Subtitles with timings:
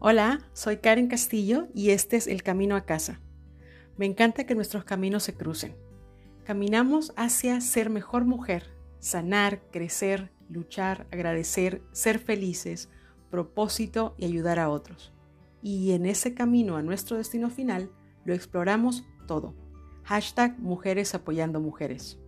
[0.00, 3.20] Hola, soy Karen Castillo y este es El Camino a Casa.
[3.96, 5.74] Me encanta que nuestros caminos se crucen.
[6.44, 12.88] Caminamos hacia ser mejor mujer, sanar, crecer, luchar, agradecer, ser felices,
[13.28, 15.12] propósito y ayudar a otros.
[15.62, 17.90] Y en ese camino a nuestro destino final
[18.24, 19.56] lo exploramos todo.
[20.04, 22.20] Hashtag Mujeres apoyando mujeres.